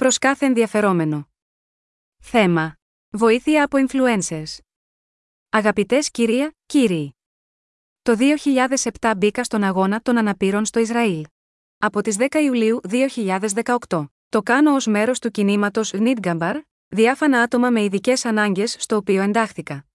προς 0.00 0.18
κάθε 0.18 0.46
ενδιαφερόμενο. 0.46 1.28
Θέμα. 2.22 2.74
Βοήθεια 3.10 3.64
από 3.64 3.78
influencers. 3.86 4.58
Αγαπητές 5.48 6.10
κυρία, 6.10 6.54
κύριοι. 6.66 7.16
Το 8.02 8.16
2007 9.00 9.12
μπήκα 9.16 9.44
στον 9.44 9.62
αγώνα 9.62 10.00
των 10.00 10.18
αναπήρων 10.18 10.64
στο 10.64 10.80
Ισραήλ. 10.80 11.24
Από 11.78 12.02
τις 12.02 12.16
10 12.18 12.26
Ιουλίου 12.42 12.80
2018. 12.88 14.06
Το 14.28 14.42
κάνω 14.42 14.74
ως 14.74 14.86
μέρος 14.86 15.18
του 15.18 15.30
κινήματος 15.30 15.92
Νίτγκαμπαρ, 15.92 16.60
διάφανα 16.88 17.42
άτομα 17.42 17.70
με 17.70 17.82
ειδικές 17.82 18.24
ανάγκες 18.24 18.76
στο 18.78 18.96
οποίο 18.96 19.22
εντάχθηκα. 19.22 19.86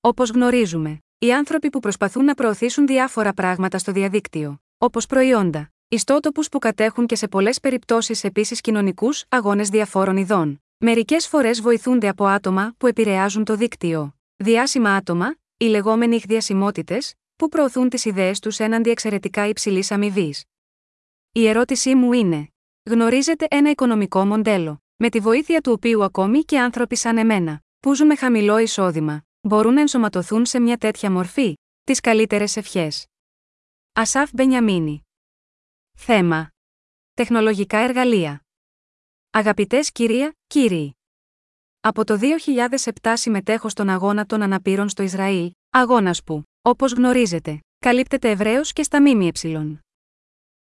Όπως 0.00 0.30
γνωρίζουμε, 0.30 0.98
οι 1.18 1.32
άνθρωποι 1.32 1.70
που 1.70 1.80
προσπαθούν 1.80 2.24
να 2.24 2.34
προωθήσουν 2.34 2.86
διάφορα 2.86 3.32
πράγματα 3.32 3.78
στο 3.78 3.92
διαδίκτυο, 3.92 4.62
όπως 4.78 5.06
προϊόντα, 5.06 5.70
ιστότοπους 5.96 6.48
που 6.48 6.58
κατέχουν 6.58 7.06
και 7.06 7.16
σε 7.16 7.28
πολλές 7.28 7.60
περιπτώσεις 7.60 8.24
επίσης 8.24 8.60
κοινωνικούς 8.60 9.24
αγώνες 9.28 9.68
διαφόρων 9.68 10.16
ειδών. 10.16 10.62
Μερικές 10.76 11.26
φορές 11.26 11.60
βοηθούνται 11.60 12.08
από 12.08 12.26
άτομα 12.26 12.74
που 12.78 12.86
επηρεάζουν 12.86 13.44
το 13.44 13.56
δίκτυο. 13.56 14.16
Διάσημα 14.36 14.94
άτομα, 14.94 15.36
οι 15.56 15.64
λεγόμενοι 15.64 16.16
ηχδιασιμότητε, 16.16 16.98
που 17.36 17.48
προωθούν 17.48 17.88
τις 17.88 18.04
ιδέες 18.04 18.38
τους 18.38 18.58
έναντι 18.58 18.90
εξαιρετικά 18.90 19.46
υψηλής 19.46 19.90
αμοιβής. 19.90 20.44
Η 21.32 21.46
ερώτησή 21.46 21.94
μου 21.94 22.12
είναι: 22.12 22.48
Γνωρίζετε 22.90 23.46
ένα 23.50 23.70
οικονομικό 23.70 24.24
μοντέλο, 24.24 24.82
με 24.96 25.08
τη 25.08 25.20
βοήθεια 25.20 25.60
του 25.60 25.72
οποίου 25.72 26.04
ακόμη 26.04 26.42
και 26.42 26.60
άνθρωποι 26.60 26.96
σαν 26.96 27.18
εμένα, 27.18 27.60
που 27.80 27.94
ζουν 27.94 28.06
με 28.06 28.16
χαμηλό 28.16 28.58
εισόδημα, 28.58 29.26
μπορούν 29.40 29.74
να 29.74 29.80
ενσωματωθούν 29.80 30.46
σε 30.46 30.60
μια 30.60 30.76
τέτοια 30.76 31.10
μορφή, 31.10 31.54
τις 31.84 32.00
καλύτερες 32.00 32.56
ευχές. 32.56 33.06
Ασάφ 33.92 34.30
Μπενιαμίνη 34.32 35.05
Θέμα. 35.98 36.48
Τεχνολογικά 37.14 37.78
εργαλεία. 37.78 38.40
Αγαπητές 39.30 39.92
κυρία, 39.92 40.34
κύριοι. 40.46 40.96
Από 41.80 42.04
το 42.04 42.18
2007 43.02 43.12
συμμετέχω 43.14 43.68
στον 43.68 43.88
αγώνα 43.88 44.26
των 44.26 44.42
αναπήρων 44.42 44.88
στο 44.88 45.02
Ισραήλ, 45.02 45.50
αγώνας 45.70 46.22
που, 46.22 46.42
όπως 46.62 46.92
γνωρίζετε, 46.92 47.60
καλύπτεται 47.78 48.30
ευρέως 48.30 48.72
και 48.72 48.82
στα 48.82 49.00
ΜΜΕ. 49.00 49.30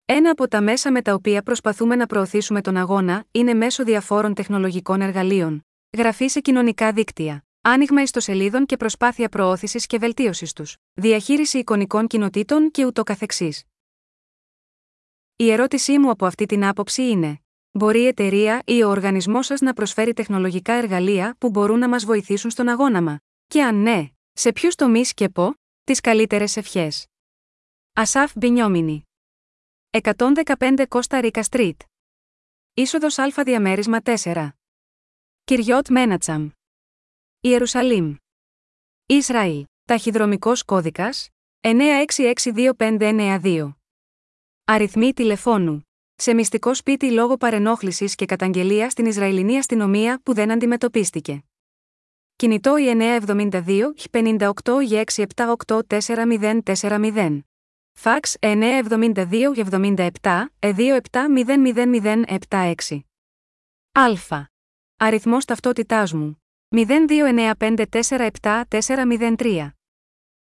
Ένα 0.05 0.29
από 0.29 0.47
τα 0.47 0.61
μέσα 0.61 0.91
με 0.91 1.01
τα 1.01 1.13
οποία 1.13 1.43
προσπαθούμε 1.43 1.95
να 1.95 2.05
προωθήσουμε 2.05 2.61
τον 2.61 2.77
αγώνα 2.77 3.25
είναι 3.31 3.53
μέσω 3.53 3.83
διαφόρων 3.83 4.33
τεχνολογικών 4.33 5.01
εργαλείων. 5.01 5.61
Γραφή 5.97 6.27
σε 6.27 6.39
κοινωνικά 6.39 6.91
δίκτυα, 6.91 7.43
άνοιγμα 7.61 8.01
ιστοσελίδων 8.01 8.65
και 8.65 8.77
προσπάθεια 8.77 9.29
προώθησης 9.29 9.85
και 9.85 9.97
βελτίωσης 9.97 10.53
τους, 10.53 10.75
διαχείριση 10.93 11.57
εικονικών 11.57 12.07
κοινοτήτων 12.07 12.71
και 12.71 12.85
ούτω 12.85 13.03
καθεξής. 13.03 13.63
Η 15.35 15.51
ερώτησή 15.51 15.99
μου 15.99 16.09
από 16.09 16.25
αυτή 16.25 16.45
την 16.45 16.65
άποψη 16.65 17.09
είναι: 17.09 17.39
Μπορεί 17.71 17.99
η 17.99 18.07
εταιρεία 18.07 18.61
ή 18.65 18.83
ο 18.83 18.89
οργανισμός 18.89 19.45
σας 19.45 19.61
να 19.61 19.73
προσφέρει 19.73 20.13
τεχνολογικά 20.13 20.73
εργαλεία 20.73 21.35
που 21.37 21.49
μπορούν 21.49 21.79
να 21.79 21.89
μας 21.89 22.05
βοηθήσουν 22.05 22.49
στον 22.49 22.67
αγώνα 22.67 23.01
μα, 23.01 23.19
και 23.47 23.63
αν 23.63 23.81
ναι, 23.81 24.09
σε 24.31 24.51
ποιους 24.51 24.75
τομείς 24.75 25.13
και 25.13 25.29
πό, 25.29 25.53
τις 25.83 25.99
καλύτερες 25.99 26.57
ευχές; 26.57 27.05
Ασάφ 27.93 28.31
Μπινιόμινι. 28.35 29.03
115 29.89 30.85
Κώστα 30.87 31.19
Ρίκα 31.19 31.43
Street. 31.49 31.77
Είσοδος 32.73 33.17
Α 33.17 33.43
διαμέρισμα 33.43 33.99
4. 34.03 34.49
Κυριότ 35.43 35.89
Μένατσαμ. 35.89 36.49
Ιερουσαλήμ. 37.39 38.15
Ισραήλ. 39.05 39.65
Ταχυδρομικός 39.83 40.63
κώδικας 40.63 41.29
96625592. 41.61 43.73
Αριθμοί 44.65 45.13
τηλεφώνου. 45.13 45.87
Σε 46.15 46.33
μυστικό 46.33 46.73
σπίτι 46.73 47.11
λόγω 47.11 47.37
παρενόχλησης 47.37 48.15
και 48.15 48.25
καταγγελίας 48.25 48.91
στην 48.91 49.05
Ισραηλινή 49.05 49.57
αστυνομία 49.57 50.21
που 50.23 50.33
δεν 50.33 50.51
αντιμετωπίστηκε. 50.51 51.43
Κινητό 52.35 52.77
η 52.77 52.95
972 53.25 53.93
58 54.11 54.51
6784040. 56.75 57.39
Φαξ 57.93 58.35
972 58.39 59.65
77 59.69 60.09
2700076. 60.59 62.99
Α. 63.91 64.13
Αριθμό 64.97 65.37
ταυτότητά 65.37 66.07
μου. 66.13 66.41
0295474403. 66.75 69.69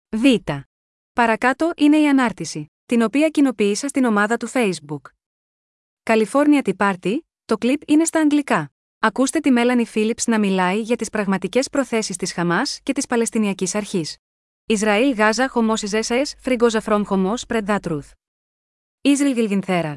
Β. 0.09 0.25
Παρακάτω 1.13 1.73
είναι 1.77 1.97
η 1.97 2.09
ανάρτηση 2.09 2.71
την 2.91 3.03
οποία 3.03 3.29
κοινοποίησα 3.29 3.89
στην 3.89 4.05
ομάδα 4.05 4.37
του 4.37 4.51
Facebook. 4.51 5.01
California 6.03 6.63
Tea 6.63 6.77
Party, 6.77 7.19
το 7.45 7.59
κλιπ 7.59 7.83
είναι 7.87 8.05
στα 8.05 8.21
αγγλικά. 8.21 8.73
Ακούστε 8.99 9.41
τη 9.41 9.51
Μέλανη 9.51 9.87
Φίλιπς 9.87 10.27
να 10.27 10.39
μιλάει 10.39 10.81
για 10.81 10.97
τις 10.97 11.11
πραγματικές 11.11 11.69
προθέσεις 11.69 12.17
της 12.17 12.33
Χαμάς 12.33 12.81
και 12.83 12.93
της 12.93 13.07
Παλαιστινιακής 13.07 13.75
Αρχής. 13.75 14.17
Ισραήλ 14.67 15.13
Γάζα 15.13 15.49
χωμός 15.49 15.83
Ιζέσαες 15.83 16.35
φριγκόζα 16.39 16.81
φρόμ 16.81 17.03
χωμός 17.03 17.45
spread 17.49 17.67
that 17.67 17.81
truth. 17.81 18.11
Ισραήλ 19.01 19.35
Γιλγινθέραρ. 19.35 19.97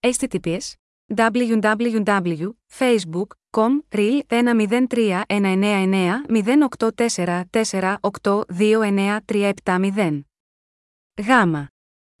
HTTPS 0.00 0.72
www.facebook.com 1.16 3.82
real 3.90 4.20
103 4.28 5.22
199 5.26 6.24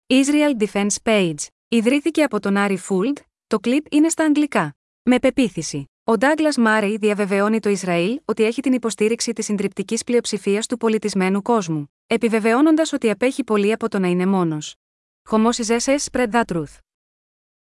Israel 0.08 0.64
Defense 0.64 0.96
Page. 1.04 1.48
Ιδρύθηκε 1.68 2.24
από 2.24 2.40
τον 2.40 2.58
Άρη 2.58 2.78
Φούλντ, 2.78 3.18
το 3.48 3.60
κλιπ 3.60 3.94
είναι 3.94 4.10
στα 4.10 4.24
αγγλικά. 4.24 4.76
Με 5.04 5.20
πεποίθηση. 5.20 5.86
Ο 6.04 6.18
Ντάγκλας 6.18 6.58
Μάρεϊ 6.58 6.98
διαβεβαιώνει 6.98 7.60
το 7.60 7.70
Ισραήλ 7.70 8.22
ότι 8.26 8.44
έχει 8.44 8.62
την 8.62 8.74
υποστήριξη 8.74 9.34
της 9.34 9.46
συντριπτικής 9.46 10.04
πλειοψηφίας 10.04 10.66
του 10.66 10.78
πολιτισμένου 10.78 11.42
κόσμου, 11.42 11.94
επιβεβαιώνοντας 12.08 12.94
ότι 12.94 13.10
απέχει 13.10 13.44
πολύ 13.44 13.72
από 13.72 13.90
το 13.90 14.00
να 14.00 14.08
είναι 14.08 14.26
μόνος. 14.26 14.76
Χωμός 15.24 15.58
SS 15.62 15.98
spread 16.12 16.32
that 16.32 16.44
truth. 16.46 16.78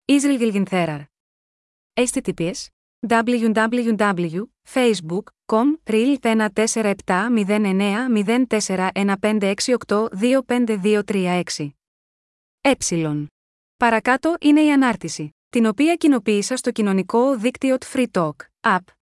Israel 0.05 0.65
Gilgintherar. 0.65 1.05
HTTPS 1.95 2.67
www.facebook.com 5.47 5.79
real 5.87 6.17
14709041568252336. 11.57 11.69
Ε. 12.61 12.73
Παρακάτω 13.77 14.37
είναι 14.41 14.61
η 14.61 14.73
ανάρτηση, 14.73 15.31
την 15.49 15.67
οποία 15.67 15.95
κοινοποίησα 15.95 16.57
στο 16.57 16.71
κοινωνικό 16.71 17.37
δίκτυο 17.37 17.77
Free 17.93 18.07
Talk, 18.13 18.33
app. 18.61 18.79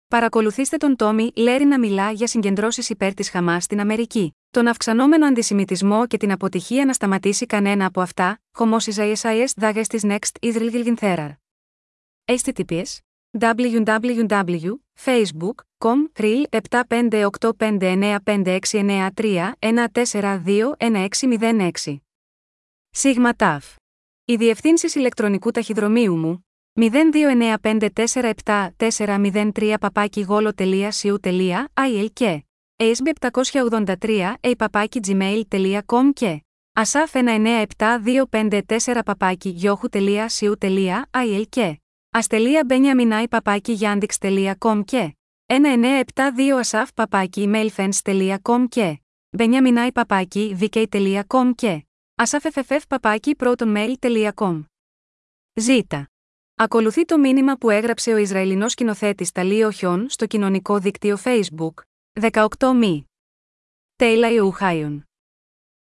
Παρακολουθήστε 0.09 0.77
τον 0.77 0.97
Τόμι 0.97 1.31
Λέρι 1.37 1.65
να 1.65 1.79
μιλά 1.79 2.11
για 2.11 2.27
συγκεντρώσεις 2.27 2.89
υπέρ 2.91 3.15
της 3.15 3.31
Χαμάς 3.31 3.65
στην 3.65 3.81
Αμερική, 3.81 4.33
τον 4.51 4.67
αυξανόμενο 4.67 5.27
αντισημιτισμό 5.27 6.07
και 6.07 6.17
την 6.17 6.33
αποτυχία 6.33 6.85
να 6.85 6.93
σταματήσει 6.93 7.47
κανένα 7.47 7.87
από 7.87 8.01
αυτά, 8.01 8.39
Χωμόσιζα 8.53 9.13
ISIS 9.15 9.47
Δάγε 9.57 9.81
τη 9.81 9.99
Next 10.03 10.47
Israel 10.47 10.71
Gilgintherar. 10.73 11.33
HTTPS 12.25 13.06
www.facebook.com 13.41 15.99
real 16.17 16.45
758595693 21.81 21.97
Σίγμα 22.91 23.33
ΤΑΦ. 23.33 23.75
Οι 24.25 24.37
διευθύνσει 24.37 24.99
ηλεκτρονικού 24.99 25.51
ταχυδρομείου 25.51 26.17
μου 26.17 26.47
0295474403 26.81 29.75
παπάκι 29.81 30.21
γόλο.cu.il 30.21 32.07
και 32.13 32.45
asb783 32.77 34.33
παπάκι 34.59 35.01
gmail.com 35.07 36.11
και 36.13 36.41
asaf 36.81 37.07
197254 38.31 39.01
παπάκι 39.05 39.49
γιόχου.cu.il 39.49 41.43
και 41.49 41.81
Αστελεία 42.17 42.65
μπένια 42.67 43.29
παπάκι 43.29 43.73
γιάντιξ.com 43.73 44.83
και 44.85 45.17
1972 45.47 46.15
ασαφ 46.59 46.93
παπάκι 46.93 47.51
emailfence.com 47.53 48.65
και 48.69 49.01
Μπενιαμινάη 49.31 49.93
παπάκι 49.93 50.57
vk.com 50.61 51.51
και 51.55 51.85
ασαφεφεφεφ 52.15 52.87
παπάκι 52.87 53.35
protonmail.com. 53.39 54.63
Ζ. 55.61 55.69
Ακολουθεί 56.55 57.05
το 57.05 57.19
μήνυμα 57.19 57.57
που 57.57 57.71
έγραψε 57.71 58.13
ο 58.13 58.17
Ισραηλινός 58.17 58.73
σκηνοθέτης 58.73 59.33
Ταλίο 59.33 59.71
Χιόν 59.71 60.09
στο 60.09 60.27
κοινωνικό 60.27 60.79
δίκτυο 60.79 61.19
Facebook. 61.25 61.75
18 62.33 62.47
μη. 62.75 63.05
Τέιλα 63.97 64.31
Ιουχάιον. 64.31 65.05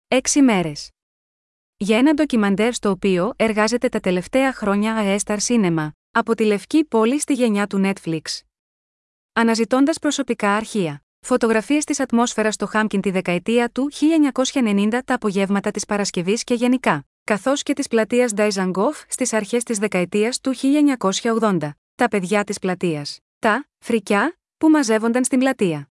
6 0.08 0.42
μέρες. 0.42 0.90
Για 1.78 1.98
ένα 1.98 2.14
ντοκιμαντέρ 2.14 2.74
στο 2.74 2.90
οποίο 2.90 3.34
εργάζεται 3.36 3.90
τα 3.90 4.00
τελευταία 4.00 4.54
χρόνια 4.54 4.96
αέσταρ 4.96 5.40
σίνεμα, 5.40 5.94
από 6.14 6.36
τη 6.36 6.44
Λευκή 6.44 6.86
Πόλη 6.86 7.20
στη 7.20 7.34
γενιά 7.34 7.68
του 7.68 7.82
Netflix. 7.86 8.22
Αναζητώντας 9.34 10.00
προσωπικά 10.00 10.56
αρχεία. 10.56 11.04
Φωτογραφίες 11.20 11.84
της 11.84 12.00
ατμόσφαιρας 12.00 12.54
στο 12.54 12.66
Χάмкιν 12.66 13.02
τη 13.02 13.12
δεκαετία 13.12 13.70
του 13.70 13.90
1990 14.54 15.00
τα 15.06 15.14
απογεύματα 15.14 15.72
της 15.72 15.86
Παρασκευής 15.86 16.44
και 16.44 16.54
γενικά, 16.54 17.08
καθώς 17.24 17.64
και 17.64 17.74
της 17.74 17.88
πλατείας 17.88 18.34
Ντάιζαγκόφ 18.34 19.04
στις 19.08 19.34
αρχές 19.34 19.64
της 19.64 19.78
δεκαετίας 19.78 20.40
του 20.40 20.54
1980, 20.56 21.78
τα 21.96 22.08
παιδιά 22.08 22.44
της 22.44 22.60
πλατείας, 22.60 23.20
τα 23.40 23.68
φρικιά, 23.80 24.40
που 24.58 24.70
μαζεύονταν 24.70 25.24
στην 25.24 25.40
πλατεία. 25.40 25.90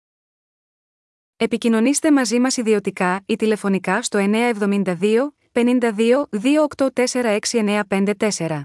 Επικοινωνήστε 1.37 2.13
μαζί 2.13 2.41
μας 2.41 2.57
ιδιωτικά 2.57 3.23
ή 3.27 3.37
τηλεφωνικά 3.37 4.03
στο 4.03 4.19
972 4.19 5.35
52 5.53 6.29
2846954. 6.31 8.63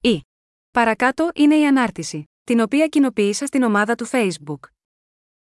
Ή. 0.00 0.22
Παρακάτω 0.74 1.30
είναι 1.34 1.56
η 1.56 1.66
ανάρτηση, 1.66 2.24
την 2.44 2.60
οποία 2.60 2.86
κοινοποίησα 2.86 3.46
στην 3.46 3.62
ομάδα 3.62 3.94
του 3.94 4.08
Facebook. 4.08 4.58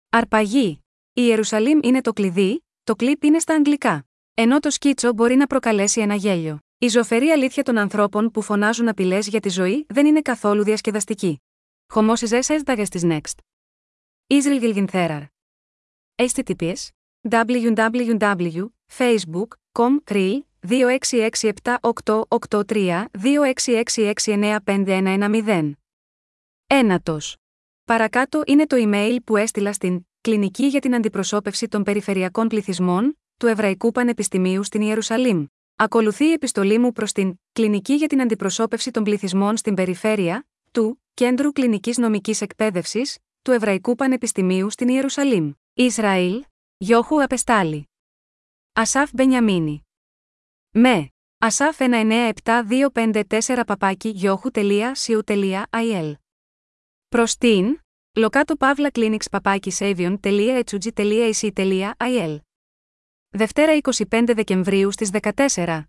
Αρπαγή. 0.09 0.83
Η 1.13 1.21
Ιερουσαλήμ 1.21 1.79
είναι 1.83 2.01
το 2.01 2.13
κλειδί, 2.13 2.65
το 2.83 2.95
κλιπ 2.95 3.23
είναι 3.23 3.39
στα 3.39 3.53
αγγλικά. 3.53 4.05
Ενώ 4.33 4.59
το 4.59 4.69
σκίτσο 4.69 5.13
μπορεί 5.13 5.35
να 5.35 5.47
προκαλέσει 5.47 6.01
ένα 6.01 6.15
γέλιο. 6.15 6.59
Η 6.77 6.87
ζωφερή 6.87 7.29
αλήθεια 7.29 7.63
των 7.63 7.77
ανθρώπων 7.77 8.31
που 8.31 8.41
φωνάζουν 8.41 8.87
απειλές 8.87 9.27
για 9.27 9.39
τη 9.39 9.49
ζωή 9.49 9.85
δεν 9.89 10.05
είναι 10.05 10.21
καθόλου 10.21 10.63
διασκεδαστική. 10.63 11.41
Χωμόσιζε 11.87 12.37
έσδαγε 12.37 12.83
τη 12.83 12.99
Next. 13.03 13.35
Israel 14.27 14.61
Gilgintherar. 14.61 15.25
HTTPS 16.15 16.87
www.facebook.com 17.29 19.99
κρυ 20.67 20.99
2667883266695110. 25.45 25.71
Ένατος. 26.67 27.35
Παρακάτω 27.85 28.41
είναι 28.45 28.65
το 28.65 28.75
email 28.79 29.17
που 29.25 29.37
έστειλα 29.37 29.73
στην 29.73 30.05
Κλινική 30.21 30.65
για 30.65 30.79
την 30.79 30.95
Αντιπροσώπευση 30.95 31.67
των 31.67 31.83
Περιφερειακών 31.83 32.47
Πληθυσμών 32.47 33.19
του 33.39 33.47
Εβραϊκού 33.47 33.91
Πανεπιστημίου 33.91 34.63
στην 34.63 34.81
Ιερουσαλήμ. 34.81 35.45
Ακολουθεί 35.75 36.25
η 36.25 36.31
επιστολή 36.31 36.77
μου 36.79 36.91
προς 36.91 37.11
την 37.11 37.35
Κλινική 37.51 37.93
για 37.93 38.07
την 38.07 38.21
Αντιπροσώπευση 38.21 38.91
των 38.91 39.03
Πληθυσμών 39.03 39.57
στην 39.57 39.73
Περιφέρεια 39.73 40.47
του 40.71 41.01
Κέντρου 41.13 41.51
Κλινικής 41.51 41.97
Νομικής 41.97 42.41
Εκπαίδευσης 42.41 43.17
του 43.41 43.51
Εβραϊκού 43.51 43.95
Πανεπιστημίου 43.95 44.69
στην 44.69 44.87
Ιερουσαλήμ. 44.87 45.51
Ισραήλ, 45.73 46.43
Γιώχου 46.77 47.23
Απεστάλη. 47.23 47.89
Ασάφ 48.73 49.09
Μπενιαμίνη. 49.13 49.84
Με. 50.77 51.09
Ασάφ 51.37 51.77
197254 51.79 53.63
παπάκι 53.67 54.09
γιώχου.siu.il. 54.09 56.13
Προς 57.07 57.37
την 57.37 57.79
Λοκάτο 58.17 58.55
Παύλα 58.55 58.89
Clinics 58.93 59.25
παπάκι 59.31 59.71
savion.hg.ac.il. 59.77 62.37
Δευτέρα 63.29 63.77
25 63.81 64.31
Δεκεμβρίου 64.35 64.91
στις 64.91 65.09
14. 65.53 65.81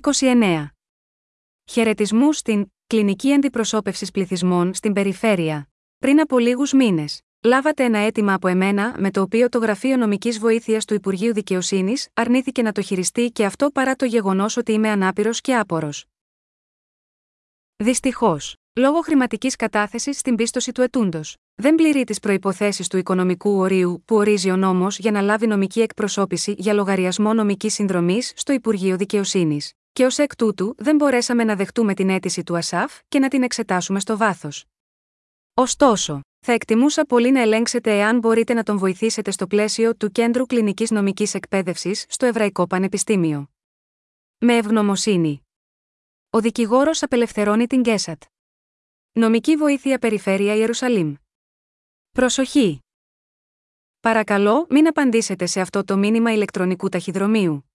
29. 0.00 0.66
Χαιρετισμού 1.70 2.32
στην 2.32 2.66
Κλινική 2.86 3.32
Αντιπροσώπευσης 3.32 4.10
Πληθυσμών 4.10 4.74
στην 4.74 4.92
Περιφέρεια. 4.92 5.68
Πριν 5.98 6.20
από 6.20 6.38
λίγους 6.38 6.72
μήνες, 6.72 7.20
λάβατε 7.44 7.84
ένα 7.84 7.98
αίτημα 7.98 8.34
από 8.34 8.48
εμένα 8.48 8.94
με 8.98 9.10
το 9.10 9.20
οποίο 9.20 9.48
το 9.48 9.58
Γραφείο 9.58 9.96
Νομικής 9.96 10.38
Βοήθειας 10.38 10.84
του 10.84 10.94
Υπουργείου 10.94 11.32
Δικαιοσύνης 11.32 12.08
αρνήθηκε 12.14 12.62
να 12.62 12.72
το 12.72 12.82
χειριστεί 12.82 13.30
και 13.30 13.44
αυτό 13.44 13.70
παρά 13.70 13.96
το 13.96 14.04
γεγονός 14.04 14.56
ότι 14.56 14.72
είμαι 14.72 14.88
ανάπηρος 14.88 15.40
και 15.40 15.56
άπορος. 15.56 16.04
Δυστυχώς, 17.76 18.56
λόγω 18.74 19.00
χρηματικής 19.00 19.56
κατάθεσης 19.56 20.18
στην 20.18 20.34
πίστοση 20.34 20.72
του 20.72 20.80
ετούντος, 20.82 21.36
δεν 21.54 21.74
πληρεί 21.74 22.04
τις 22.04 22.20
προποθέσει 22.20 22.88
του 22.88 22.96
οικονομικού 22.96 23.58
ορίου 23.58 24.02
που 24.04 24.16
ορίζει 24.16 24.50
ο 24.50 24.56
νόμος 24.56 24.98
για 24.98 25.10
να 25.10 25.20
λάβει 25.20 25.46
νομική 25.46 25.80
εκπροσώπηση 25.80 26.54
για 26.58 26.72
λογαριασμό 26.72 27.34
νομικής 27.34 27.74
συνδρομής 27.74 28.32
στο 28.36 28.52
Υπουργείο 28.52 28.96
Δικαιοσύνης, 28.96 29.72
και 29.92 30.04
ως 30.04 30.18
εκ 30.18 30.36
τούτου 30.36 30.74
δεν 30.78 30.96
μπορέσαμε 30.96 31.44
να 31.44 31.56
δεχτούμε 31.56 31.94
την 31.94 32.08
αίτηση 32.08 32.42
του 32.42 32.56
ΑΣΑΦ 32.56 32.98
και 33.08 33.18
να 33.18 33.28
την 33.28 33.42
εξετάσουμε 33.42 34.00
στο 34.00 34.16
βάθος. 34.16 34.64
Ωστόσο, 35.54 36.20
θα 36.44 36.52
εκτιμούσα 36.52 37.04
πολύ 37.04 37.30
να 37.30 37.40
ελέγξετε 37.40 37.98
εάν 37.98 38.18
μπορείτε 38.18 38.54
να 38.54 38.62
τον 38.62 38.78
βοηθήσετε 38.78 39.30
στο 39.30 39.46
πλαίσιο 39.46 39.96
του 39.96 40.10
Κέντρου 40.10 40.46
Κλινικής 40.46 40.90
Νομικής 40.90 41.34
Εκπαίδευσης 41.34 42.04
στο 42.08 42.26
Εβραϊκό 42.26 42.66
Πανεπιστήμιο. 42.66 43.50
Με 44.38 44.56
ευγνωμοσύνη. 44.56 45.42
Ο 46.30 46.40
δικηγόρος 46.40 47.02
απελευθερώνει 47.02 47.66
την 47.66 47.80
Γκέσατ. 47.80 48.22
Νομική 49.12 49.56
βοήθεια 49.56 49.98
Περιφέρεια 49.98 50.54
Ιερουσαλήμ. 50.54 51.14
Προσοχή! 52.10 52.78
Παρακαλώ, 54.00 54.66
μην 54.70 54.86
απαντήσετε 54.86 55.46
σε 55.46 55.60
αυτό 55.60 55.84
το 55.84 55.96
μήνυμα 55.96 56.32
ηλεκτρονικού 56.32 56.88
ταχυδρομείου. 56.88 57.71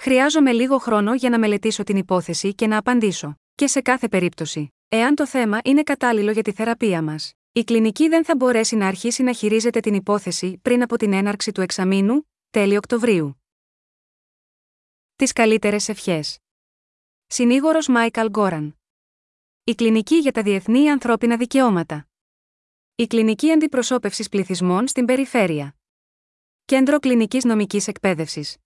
Χρειάζομαι 0.02 0.52
λίγο 0.52 0.78
χρόνο 0.78 1.14
για 1.14 1.30
να 1.30 1.40
μελετήσω 1.40 1.84
την 1.84 1.98
υπόθεση 1.98 2.56
και 2.56 2.68
να 2.68 2.78
απαντήσω. 2.78 3.36
Και 3.56 3.68
σε 3.68 3.82
κάθε 3.82 4.08
περίπτωση, 4.08 4.74
εάν 4.90 5.16
το 5.16 5.28
θέμα 5.28 5.60
είναι 5.64 5.84
κατάλληλο 5.84 6.32
για 6.32 6.42
τη 6.42 6.52
θεραπεία 6.52 7.02
μας, 7.02 7.34
η 7.52 7.64
κλινική 7.64 8.08
δεν 8.08 8.26
θα 8.26 8.36
μπορέσει 8.36 8.76
να 8.76 8.88
αρχίσει 8.88 9.24
να 9.24 9.34
χειρίζεται 9.34 9.80
την 9.80 9.94
υπόθεση 9.94 10.58
πριν 10.62 10.82
από 10.82 10.98
την 10.98 11.14
έναρξη 11.14 11.52
του 11.52 11.62
εξαμήνου, 11.62 12.30
τέλη 12.50 12.78
Οκτωβρίου. 12.78 13.44
Τις 15.16 15.34
καλύτερες 15.34 15.90
ευχές. 15.90 16.38
Συνήγορος 17.28 17.88
Μάικαλ 17.88 18.30
Γκόραν. 18.30 18.80
Η 19.64 19.76
Κλινική 19.76 20.16
για 20.16 20.32
τα 20.32 20.42
Διεθνή 20.42 20.90
Ανθρώπινα 20.90 21.38
Δικαιώματα. 21.38 22.08
Η 22.96 23.08
Κλινική 23.08 23.52
Αντιπροσώπευσης 23.52 24.30
Πληθυσμών 24.30 24.88
στην 24.88 25.06
Περιφέρεια. 25.06 25.74
Κέντρο 26.70 27.00
Κλινικής 27.00 27.44
Νομικής 27.44 27.88
Εκπαίδευσης. 27.88 28.58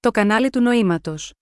Το 0.00 0.10
κανάλι 0.10 0.50
του 0.50 0.60
νοήματος. 0.60 1.32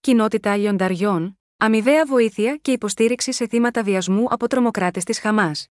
Κοινότητα 0.00 0.56
λιονταριών, 0.56 1.40
αμοιβαία 1.56 2.06
βοήθεια 2.06 2.56
και 2.56 2.72
υποστήριξη 2.72 3.32
σε 3.32 3.46
θύματα 3.46 3.82
βιασμού 3.82 4.26
από 4.28 4.46
τρομοκράτες 4.46 5.04
της 5.04 5.18
Χαμάς. 5.18 5.66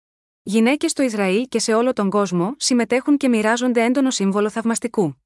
Γυναίκες 0.43 0.91
στο 0.91 1.03
Ισραήλ 1.03 1.47
και 1.47 1.59
σε 1.59 1.73
όλο 1.73 1.93
τον 1.93 2.09
κόσμο 2.09 2.55
συμμετέχουν 2.57 3.17
και 3.17 3.29
μοιράζονται 3.29 3.83
έντονο 3.83 4.11
σύμβολο 4.11 4.49
θαυμαστικού. 4.49 5.22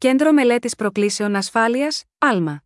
Κέντρο 0.00 0.32
Μελέτης 0.32 0.74
Προκλήσεων 0.74 1.36
Ασφάλειας, 1.36 2.04
Άλμα. 2.18 2.62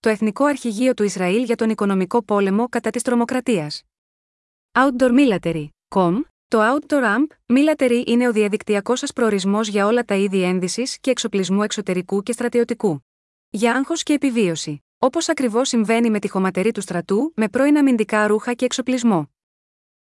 Το 0.00 0.08
Εθνικό 0.08 0.44
Αρχηγείο 0.44 0.94
του 0.94 1.02
Ισραήλ 1.02 1.42
για 1.42 1.56
τον 1.56 1.70
Οικονομικό 1.70 2.22
Πόλεμο 2.22 2.68
κατά 2.68 2.90
της 2.90 3.02
Τρομοκρατίας. 3.02 3.82
Outdoor 4.72 5.10
Military, 5.18 5.68
com, 5.94 6.20
το 6.48 6.58
Outdoor 6.60 7.02
Amp, 7.02 7.54
Military 7.56 8.02
είναι 8.06 8.28
ο 8.28 8.32
διαδικτυακός 8.32 8.98
σας 8.98 9.12
προορισμός 9.12 9.68
για 9.68 9.86
όλα 9.86 10.04
τα 10.04 10.14
είδη 10.14 10.42
ένδυσης 10.42 10.98
και 11.00 11.10
εξοπλισμού 11.10 11.62
εξωτερικού 11.62 12.22
και 12.22 12.32
στρατιωτικού. 12.32 13.04
Για 13.50 13.74
άγχος 13.74 14.02
και 14.02 14.12
επιβίωση. 14.12 14.84
Όπως 14.98 15.28
ακριβώς 15.28 15.68
συμβαίνει 15.68 16.10
με 16.10 16.18
τη 16.18 16.28
χωματερή 16.28 16.70
του 16.70 16.80
στρατού, 16.80 17.32
με 17.36 17.48
πρώην 17.48 17.76
αμυντικά 17.78 18.26
ρούχα 18.26 18.54
και 18.54 18.64
εξοπλισμό. 18.64 19.30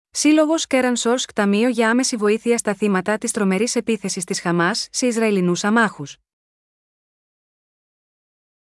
Σύλλογος 0.10 0.68
Κέραν 0.68 0.96
Σόρσκ 0.96 1.34
Ταμείο 1.34 1.70
για 1.70 1.90
άμεση 1.90 2.16
βοήθεια 2.16 2.58
στα 2.58 2.74
θύματα 2.74 3.18
της 3.18 3.32
τρομερής 3.32 3.76
επίθεσης 3.76 4.24
της 4.24 4.42
Χαμάς 4.42 4.88
σε 4.92 5.08
Ισραηλινούς 5.08 5.64
αμάχους. 5.64 6.18